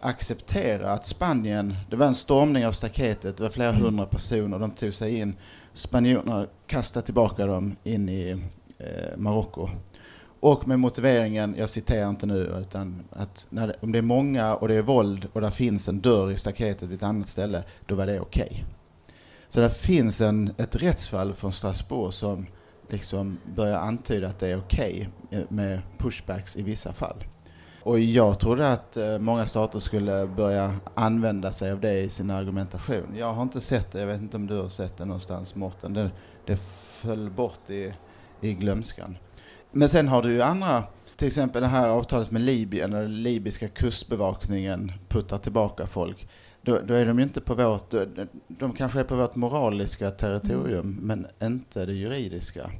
[0.00, 4.70] acceptera att Spanien, det var en stormning av staketet, det var flera hundra personer, de
[4.70, 5.36] tog sig in.
[5.72, 8.42] Spanjorerna kastade tillbaka dem in i
[8.78, 9.68] eh, Marocko.
[10.40, 14.68] Och med motiveringen, jag citerar inte nu, utan att det, om det är många och
[14.68, 17.94] det är våld och det finns en dörr i staketet vid ett annat ställe, då
[17.94, 18.64] var det okej.
[19.48, 22.46] Så det finns en, ett rättsfall från Strasbourg som
[22.88, 27.16] liksom börjar antyda att det är okej eh, med pushbacks i vissa fall.
[27.90, 32.30] Och jag trodde att eh, många stater skulle börja använda sig av det i sin
[32.30, 33.14] argumentation.
[33.16, 35.94] Jag har inte sett det, jag vet inte om du har sett det någonstans Mårten.
[35.94, 36.10] Det,
[36.46, 36.56] det
[37.00, 37.94] föll bort i,
[38.40, 39.16] i glömskan.
[39.70, 40.82] Men sen har du ju andra,
[41.16, 46.28] till exempel det här avtalet med Libyen, den libyska kustbevakningen puttar tillbaka folk.
[46.62, 50.10] Då, då är de ju inte på vårt, de, de kanske är på vårt moraliska
[50.10, 52.70] territorium, men inte det juridiska.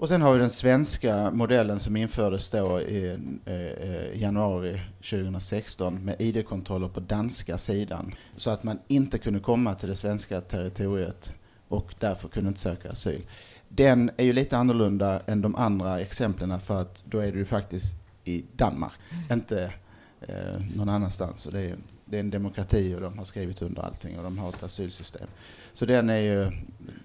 [0.00, 6.04] Och sen har vi den svenska modellen som infördes då i eh, eh januari 2016
[6.04, 8.14] med ID-kontroller på danska sidan.
[8.36, 11.32] Så att man inte kunde komma till det svenska territoriet
[11.68, 13.22] och därför kunde inte söka asyl.
[13.68, 17.96] Den är ju lite annorlunda än de andra exemplen för att då är du faktiskt
[18.24, 18.92] i Danmark,
[19.30, 19.72] inte
[20.20, 21.46] eh, någon annanstans.
[21.46, 24.38] Och det, är, det är en demokrati och de har skrivit under allting och de
[24.38, 25.28] har ett asylsystem.
[25.72, 26.52] Så den är ju,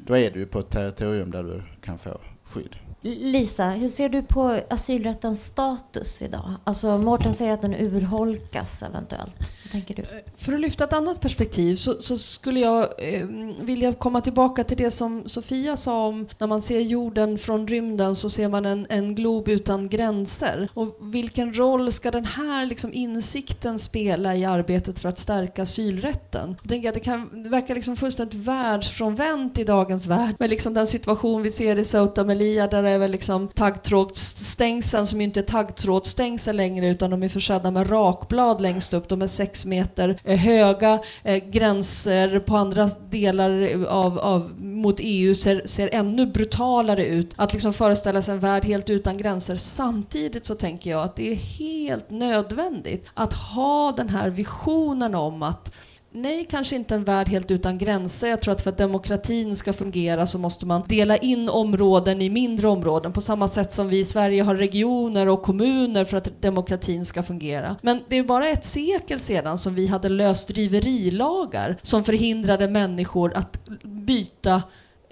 [0.05, 2.75] då är du på ett territorium där du kan få skydd.
[3.07, 6.53] Lisa, hur ser du på asylrättens status idag?
[6.63, 9.51] Alltså Mårten säger att den urholkas eventuellt.
[9.75, 10.01] Tänker du?
[10.01, 10.07] Eh,
[10.37, 13.27] för att lyfta ett annat perspektiv så, så skulle jag eh,
[13.59, 18.15] vilja komma tillbaka till det som Sofia sa om när man ser jorden från rymden
[18.15, 20.69] så ser man en, en glob utan gränser.
[20.73, 26.55] Och vilken roll ska den här liksom, insikten spela i arbetet för att stärka asylrätten?
[26.61, 30.73] Jag tänker att det, kan, det verkar liksom fullständigt världsfrånvänt i dagens värld med liksom
[30.73, 35.39] den situation vi ser i Ceuta Melilla där det är väl liksom taggtrådsstängseln som inte
[35.39, 39.09] är taggtrådsstängsel längre utan de är försedda med rakblad längst upp.
[39.09, 40.99] De är sex meter eh, höga.
[41.23, 47.33] Eh, gränser på andra delar av, av, mot EU ser, ser ännu brutalare ut.
[47.35, 49.55] Att liksom föreställa sig en värld helt utan gränser.
[49.55, 55.43] Samtidigt så tänker jag att det är helt nödvändigt att ha den här visionen om
[55.43, 55.71] att
[56.17, 58.27] Nej, kanske inte en värld helt utan gränser.
[58.27, 62.29] Jag tror att för att demokratin ska fungera så måste man dela in områden i
[62.29, 66.41] mindre områden på samma sätt som vi i Sverige har regioner och kommuner för att
[66.41, 67.75] demokratin ska fungera.
[67.81, 73.69] Men det är bara ett sekel sedan som vi hade lösdriverilagar som förhindrade människor att
[73.83, 74.63] byta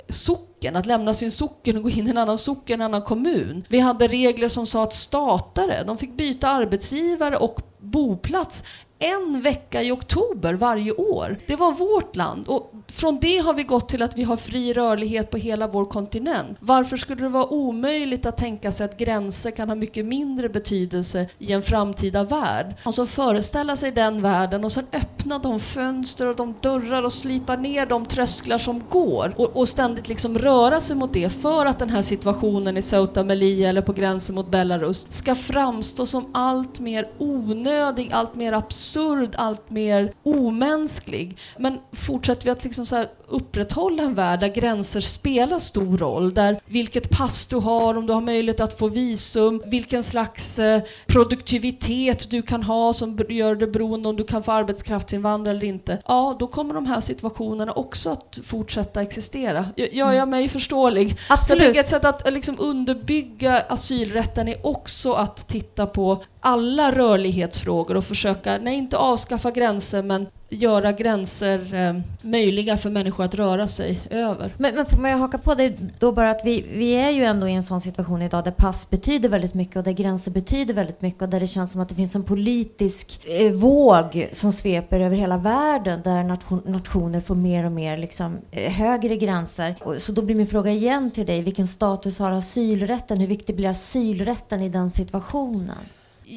[0.10, 3.66] socken, att lämna sin socken och gå in i en annan socken, en annan kommun.
[3.70, 8.63] Vi hade regler som sa att statare, de fick byta arbetsgivare och boplats
[9.04, 11.38] en vecka i oktober varje år.
[11.48, 12.48] Det var vårt land.
[12.48, 15.86] Och från det har vi gått till att vi har fri rörlighet på hela vår
[15.86, 16.58] kontinent.
[16.60, 21.28] Varför skulle det vara omöjligt att tänka sig att gränser kan ha mycket mindre betydelse
[21.39, 22.76] i en framtida värld?
[22.84, 27.56] Alltså föreställa sig den världen och sen öppna de fönster och de dörrar och slipa
[27.56, 31.80] ner de trösklar som går och, och ständigt liksom röra sig mot det för att
[31.80, 36.80] den här situationen i Ceuta Melilla eller på gränsen mot Belarus ska framstå som allt
[36.80, 41.38] mer onödig, allt mer absurd absurd, allt mer omänsklig.
[41.58, 46.60] Men fortsätter vi att liksom så upprätthålla en värld där gränser spelar stor roll, där
[46.65, 52.29] vilket pass du har, om du har möjlighet att få visum, vilken slags eh, produktivitet
[52.32, 56.36] du kan ha som gör det beroende om du kan få arbetskraftsinvandra eller inte, ja,
[56.39, 59.65] då kommer de här situationerna också att fortsätta existera.
[59.75, 60.29] Gör jag mm.
[60.29, 61.17] mig förståelig?
[61.29, 61.75] Absolut.
[61.75, 68.58] ett sätt att liksom underbygga asylrätten är också att titta på alla rörlighetsfrågor och försöka,
[68.58, 74.56] nej inte avskaffa gränser men göra gränser eh, möjliga för människor att röra sig över.
[74.58, 77.47] Men, men får man haka på det då bara att vi, vi är ju ändå
[77.47, 81.01] i en sån situation idag där pass betyder väldigt mycket och där gränser betyder väldigt
[81.01, 84.99] mycket och där det känns som att det finns en politisk eh, våg som sveper
[84.99, 89.75] över hela världen där nation, nationer får mer och mer liksom, eh, högre gränser.
[89.82, 93.19] Och, så då blir min fråga igen till dig, vilken status har asylrätten?
[93.19, 95.77] Hur viktig blir asylrätten i den situationen?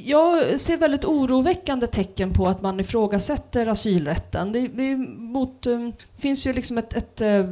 [0.04, 4.52] Jag ser väldigt oroväckande tecken på att man ifrågasätter asylrätten.
[4.52, 4.96] Det, det,
[5.36, 7.44] mot, det finns ju liksom ett, ett eh,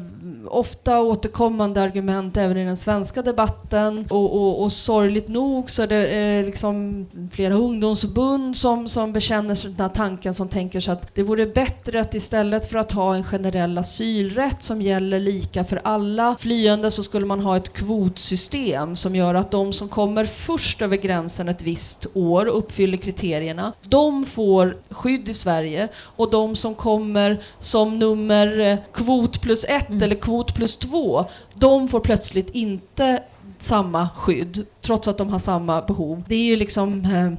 [0.46, 5.87] ofta återkommande argument även i den svenska debatten och, och, och sorgligt nog så är
[5.87, 10.80] det eh, liksom flera ungdomsförbund som, som bekänner sig till den här tanken som tänker
[10.80, 15.20] sig att det vore bättre att istället för att ha en generell asylrätt som gäller
[15.20, 19.88] lika för alla flyende så skulle man ha ett kvotsystem som gör att de som
[19.88, 25.35] kommer först över gränsen ett visst år år och uppfyller kriterierna, de får skydd i
[25.35, 30.03] Sverige och de som kommer som nummer eh, kvot plus ett mm.
[30.03, 33.23] eller kvot plus två, de får plötsligt inte
[33.59, 36.25] samma skydd trots att de har samma behov.
[36.29, 37.33] Det är ju liksom eh,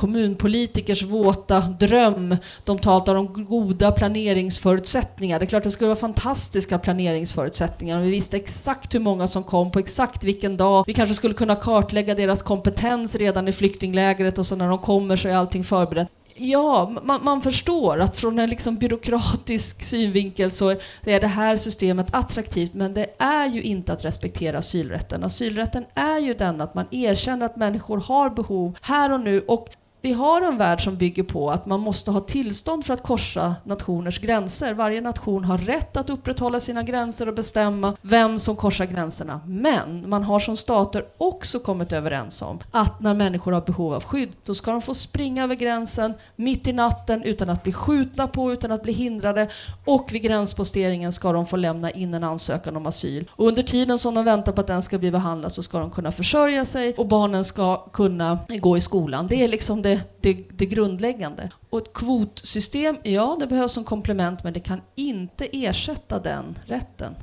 [0.00, 2.36] kommunpolitikers våta dröm.
[2.64, 5.38] De talar om goda planeringsförutsättningar.
[5.38, 9.42] Det är klart det skulle vara fantastiska planeringsförutsättningar om vi visste exakt hur många som
[9.42, 10.84] kom på exakt vilken dag.
[10.86, 15.16] Vi kanske skulle kunna kartlägga deras kompetens redan i flyktinglägret och så när de kommer
[15.16, 16.08] så är allting förberett.
[16.42, 20.70] Ja, man, man, förstår att från en liksom byråkratisk synvinkel så
[21.04, 25.24] är det här systemet attraktivt, men det är ju inte att respektera asylrätten.
[25.24, 29.68] Asylrätten är ju den att man erkänner att människor har behov här och nu och
[30.02, 33.54] vi har en värld som bygger på att man måste ha tillstånd för att korsa
[33.64, 34.74] nationers gränser.
[34.74, 39.40] Varje nation har rätt att upprätthålla sina gränser och bestämma vem som korsar gränserna.
[39.46, 44.04] Men man har som stater också kommit överens om att när människor har behov av
[44.04, 48.26] skydd, då ska de få springa över gränsen mitt i natten utan att bli skjutna
[48.26, 49.48] på, utan att bli hindrade.
[49.84, 53.30] Och vid gränsposteringen ska de få lämna in en ansökan om asyl.
[53.30, 55.90] Och under tiden som de väntar på att den ska bli behandlad så ska de
[55.90, 59.26] kunna försörja sig och barnen ska kunna gå i skolan.
[59.26, 61.50] Det är liksom det det, det, det grundläggande.
[61.70, 67.14] Och ett kvotsystem, ja det behövs som komplement men det kan inte ersätta den rätten.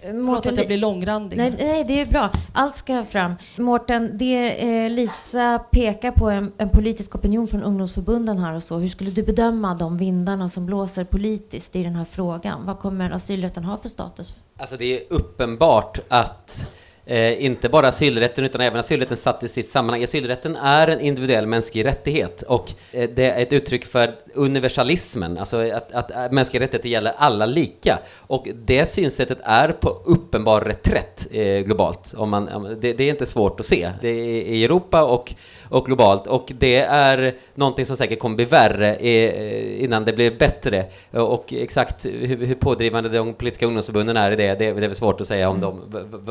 [0.00, 1.36] Eh, Mårten, att jag blir långrandig.
[1.36, 2.30] Nej, nej, det är bra.
[2.52, 3.34] Allt ska fram.
[3.56, 8.78] Mårten, det eh, Lisa pekar på en, en, politisk opinion från ungdomsförbunden här och så.
[8.78, 12.66] Hur skulle du bedöma de vindarna som blåser politiskt i den här frågan?
[12.66, 14.34] Vad kommer asylrätten ha för status?
[14.56, 16.70] Alltså det är uppenbart att
[17.10, 20.04] Eh, inte bara asylrätten utan även asylrätten satt i sitt sammanhang.
[20.04, 25.70] Asylrätten är en individuell mänsklig rättighet och eh, det är ett uttryck för universalismen, alltså
[25.70, 27.98] att, att eh, mänskliga rättigheter gäller alla lika.
[28.16, 32.14] Och det synsättet är på uppenbar reträtt eh, globalt.
[32.16, 33.90] Om man, det, det, är inte svårt att se.
[34.00, 35.34] Det är i Europa och,
[35.68, 40.30] och globalt och det är någonting som säkert kommer bli värre eh, innan det blir
[40.30, 40.84] bättre.
[41.10, 45.20] Och exakt hur, hur pådrivande de politiska ungdomsförbunden är i det, det, är väl svårt
[45.20, 45.80] att säga om de,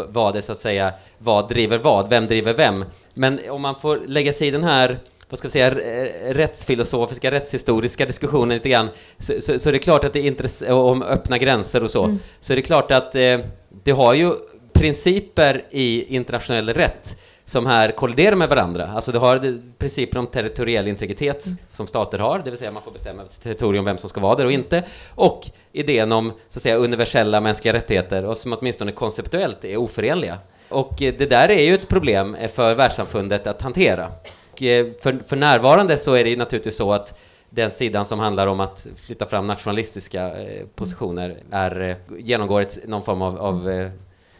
[0.09, 2.85] vad det så att säga, vad driver vad, vem driver vem.
[3.13, 4.97] Men om man får lägga sig i den här
[5.29, 5.75] vad ska vi säga,
[6.33, 10.71] rättsfilosofiska, rättshistoriska diskussionen lite grann, så, så, så är det klart att det är intresse
[10.71, 12.19] om öppna gränser och så, mm.
[12.39, 13.39] så är det klart att eh,
[13.83, 14.33] det har ju
[14.73, 18.91] principer i internationell rätt som här kolliderar med varandra.
[18.95, 21.57] Alltså du har principen om territoriell integritet mm.
[21.71, 24.45] som stater har, det vill säga man får bestämma territorium vem som ska vara där
[24.45, 24.83] och inte,
[25.15, 30.37] och idén om så att säga universella mänskliga rättigheter och som åtminstone konceptuellt är oförenliga.
[30.69, 34.11] Och eh, det där är ju ett problem för världssamfundet att hantera.
[34.51, 37.19] Och eh, för, för närvarande så är det ju naturligtvis så att
[37.49, 43.03] den sidan som handlar om att flytta fram nationalistiska eh, positioner är, genomgår ett, någon
[43.03, 43.89] form av, av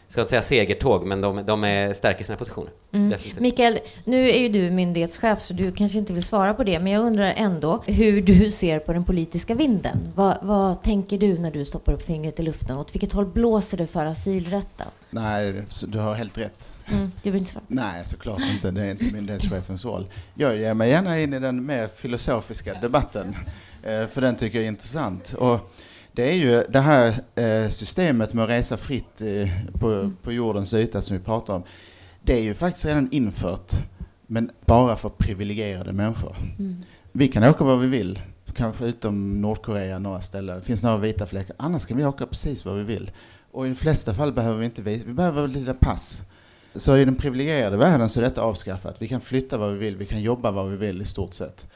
[0.08, 2.70] ska inte säga segertåg, men de, de är stärker sina positioner.
[2.92, 3.18] Mm.
[3.38, 6.92] Mikael, nu är ju du myndighetschef så du kanske inte vill svara på det, men
[6.92, 10.12] jag undrar ändå hur du ser på den politiska vinden.
[10.14, 12.78] Vad, vad tänker du när du stoppar upp fingret i luften?
[12.78, 14.86] Åt vilket håll blåser det för asylrätten?
[15.10, 16.72] Nej, du har helt rätt.
[16.92, 17.64] Mm, du vill inte svara?
[17.68, 18.70] Nej, såklart inte.
[18.70, 20.06] Det är inte myndighetschefens roll.
[20.34, 23.36] Jag ger mig gärna in i den mer filosofiska debatten,
[23.82, 25.34] eh, för den tycker jag är intressant.
[25.38, 25.70] Och
[26.18, 30.16] det är ju det här eh, systemet med att resa fritt eh, på, mm.
[30.22, 31.62] på jordens yta som vi pratar om.
[32.22, 33.72] Det är ju faktiskt redan infört,
[34.26, 36.36] men bara för privilegierade människor.
[36.58, 36.76] Mm.
[37.12, 38.20] Vi kan åka var vi vill,
[38.54, 40.58] kanske utom Nordkorea, några ställen.
[40.58, 41.56] Det finns några vita fläckar.
[41.58, 43.10] Annars kan vi åka precis var vi vill.
[43.52, 46.22] Och i de flesta fall behöver vi inte vi, vi behöver ett litet pass.
[46.74, 49.02] Så i den privilegierade världen så är detta avskaffat.
[49.02, 51.66] Vi kan flytta vad vi vill, vi kan jobba vad vi vill i stort sett.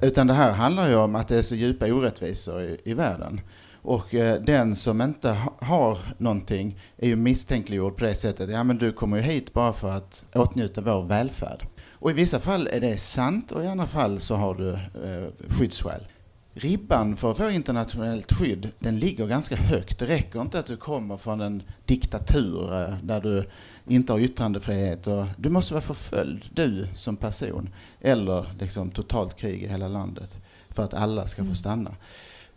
[0.00, 3.40] Utan det här handlar ju om att det är så djupa orättvisor i, i världen.
[3.82, 8.50] Och eh, den som inte ha, har någonting är ju misstänkliggjord på det sättet.
[8.50, 11.66] Ja men du kommer ju hit bara för att åtnjuta vår välfärd.
[11.90, 15.54] Och i vissa fall är det sant och i andra fall så har du eh,
[15.58, 16.06] skyddsskäl.
[16.54, 19.98] Ribban för att få internationellt skydd, den ligger ganska högt.
[19.98, 23.48] Det räcker inte att du kommer från en diktatur eh, där du
[23.86, 25.06] inte har yttrandefrihet.
[25.06, 27.68] Och du måste vara förföljd, du som person.
[28.00, 31.54] Eller liksom totalt krig i hela landet för att alla ska få mm.
[31.54, 31.90] stanna.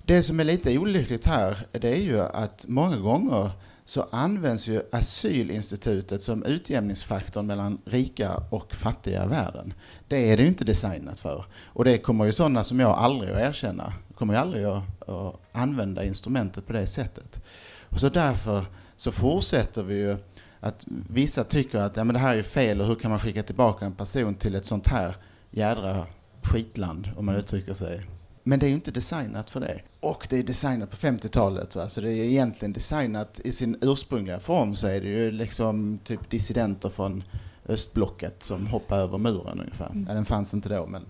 [0.07, 3.51] Det som är lite olyckligt här, det är ju att många gånger
[3.85, 9.73] så används ju asylinstitutet som utjämningsfaktorn mellan rika och fattiga världen.
[10.07, 11.45] Det är det ju inte designat för.
[11.65, 13.93] Och det kommer ju sådana som jag aldrig att erkänna.
[14.15, 17.41] kommer ju aldrig att, att använda instrumentet på det sättet.
[17.89, 18.65] Och så därför
[18.97, 20.17] så fortsätter vi ju
[20.59, 23.43] att vissa tycker att ja, men det här är fel och hur kan man skicka
[23.43, 25.15] tillbaka en person till ett sånt här
[25.51, 26.05] jädra
[26.43, 28.05] skitland, om man uttrycker sig
[28.47, 29.81] men det är ju inte designat för det.
[29.99, 31.75] Och det är designat på 50-talet.
[31.75, 31.89] Va?
[31.89, 36.29] Så det är egentligen designat i sin ursprungliga form så är det ju liksom typ
[36.29, 37.23] dissidenter från
[37.67, 39.89] östblocket som hoppar över muren ungefär.
[39.89, 40.05] Mm.
[40.07, 41.05] Ja, den fanns inte då men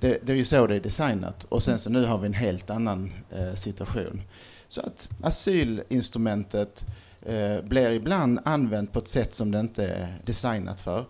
[0.00, 1.44] det, det, är ju så det är designat.
[1.44, 4.22] Och sen så nu har vi en helt annan eh, situation.
[4.68, 6.86] Så att asylinstrumentet
[7.22, 11.04] eh, blir ibland använt på ett sätt som det inte är designat för.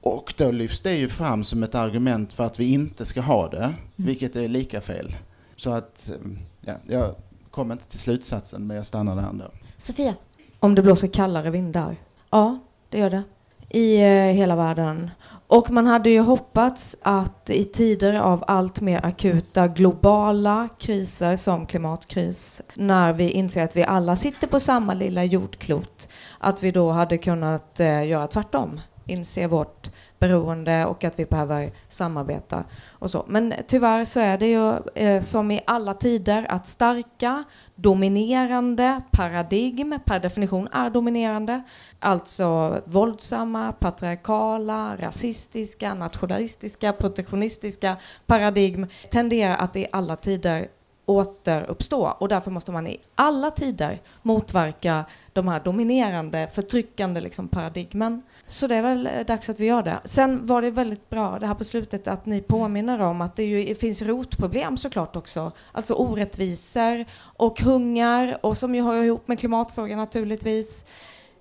[0.00, 3.48] Och då lyfts det ju fram som ett argument för att vi inte ska ha
[3.48, 3.74] det, mm.
[3.96, 5.16] vilket är lika fel.
[5.56, 6.10] Så att,
[6.60, 7.14] ja, jag
[7.50, 9.44] kommer inte till slutsatsen, men jag stannar där ändå.
[9.76, 10.14] Sofia?
[10.60, 11.96] Om det blåser kallare vindar?
[12.30, 13.22] Ja, det gör det.
[13.70, 15.10] I eh, hela världen.
[15.46, 21.66] Och man hade ju hoppats att i tider av allt mer akuta globala kriser som
[21.66, 26.90] klimatkris, när vi inser att vi alla sitter på samma lilla jordklot, att vi då
[26.90, 33.24] hade kunnat eh, göra tvärtom inse vårt beroende och att vi behöver samarbeta och så.
[33.28, 37.44] Men tyvärr så är det ju eh, som i alla tider att starka,
[37.74, 41.62] dominerande paradigm per definition är dominerande.
[41.98, 47.96] Alltså våldsamma, patriarkala, rasistiska, nationalistiska, protektionistiska
[48.26, 50.68] paradigm tenderar att i alla tider
[51.08, 58.22] återuppstå och därför måste man i alla tider motverka de här dominerande, förtryckande liksom, paradigmen.
[58.48, 60.00] Så det är väl eh, dags att vi gör det.
[60.04, 63.44] Sen var det väldigt bra det här på slutet att ni påminner om att det
[63.44, 65.52] ju finns rotproblem såklart också.
[65.72, 70.84] Alltså orättvisor och hunger och som ju hör ihop med klimatfrågan naturligtvis.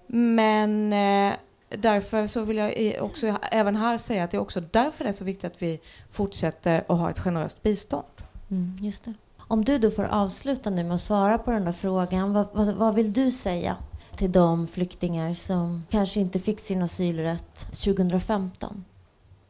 [0.07, 1.33] Men eh,
[1.77, 5.13] därför så vill jag också även här säga att det är också därför det är
[5.13, 5.79] så viktigt att vi
[6.09, 8.05] fortsätter att ha ett generöst bistånd.
[8.51, 9.13] Mm, just det.
[9.37, 12.75] Om du då får avsluta nu med att svara på den där frågan, vad, vad,
[12.75, 13.75] vad vill du säga
[14.17, 18.85] till de flyktingar som kanske inte fick sin asylrätt 2015.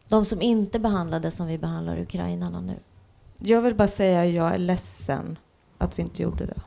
[0.10, 2.76] De som inte behandlades som vi behandlar ukrainarna nu.
[3.38, 5.38] Jag vill bara säga att jag är ledsen
[5.78, 6.62] att vi inte gjorde det.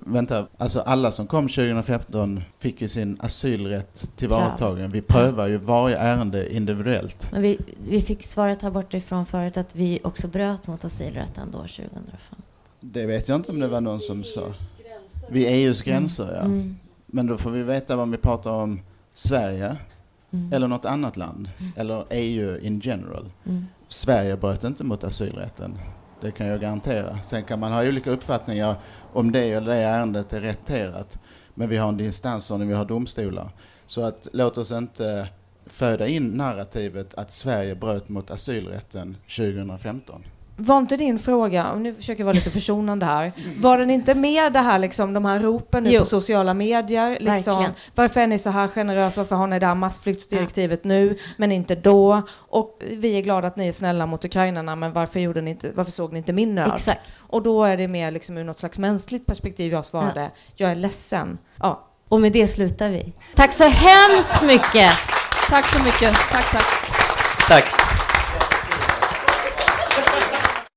[0.00, 4.90] Vänta, alltså alla som kom 2015 fick ju sin asylrätt tillvaratagen.
[4.90, 7.32] Vi prövar ju varje ärende individuellt.
[7.32, 11.58] Men vi, vi fick svaret här bortifrån förut att vi också bröt mot asylrätten då
[11.58, 12.02] 2005.
[12.80, 14.54] Det vet jag inte om det var någon som sa.
[15.28, 16.40] Vid EUs gränser, ja.
[16.40, 16.76] Mm.
[17.16, 18.80] Men då får vi veta vad vi pratar om
[19.14, 19.76] Sverige
[20.30, 20.52] Mm.
[20.52, 21.50] eller något annat land.
[21.76, 23.30] Eller EU in general.
[23.46, 23.64] Mm.
[23.88, 25.78] Sverige bröt inte mot asylrätten.
[26.20, 27.22] Det kan jag garantera.
[27.22, 28.76] Sen kan man ha olika uppfattningar
[29.12, 31.18] om det eller det ärendet är rätterat.
[31.54, 33.50] Men vi har en instansordning, vi har domstolar.
[33.86, 35.28] Så att låt oss inte
[35.66, 40.22] föda in narrativet att Sverige bröt mot asylrätten 2015.
[40.58, 44.14] Var inte din fråga, och nu försöker jag vara lite försonande här, var den inte
[44.14, 45.98] med det här liksom, de här ropen nu Jo.
[46.00, 47.10] på sociala medier?
[47.20, 47.72] Liksom, Verkligen.
[47.94, 49.20] varför är ni så här generösa?
[49.20, 52.22] Varför har ni det här massflyktsdirektivet nu, men inte då?
[52.36, 55.70] Och vi är glada att ni är snälla mot ukrainarna, men varför, gjorde ni inte,
[55.74, 56.72] varför såg ni inte min nöd?
[56.74, 57.12] Exakt.
[57.18, 60.76] Och då är det mer liksom ur något slags mänskligt perspektiv jag svarade, jag är
[60.76, 61.38] ledsen.
[61.60, 61.82] Ja.
[62.08, 63.12] Och med det slutar vi.
[63.34, 64.92] Tack så hemskt mycket!
[65.48, 66.14] Tack så mycket.
[66.30, 66.64] Tack, tack.
[67.48, 67.85] Tack.